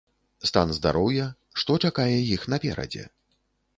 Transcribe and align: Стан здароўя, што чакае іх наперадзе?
Стан 0.49 0.71
здароўя, 0.77 1.27
што 1.63 1.77
чакае 1.89 2.17
іх 2.35 2.49
наперадзе? 2.55 3.03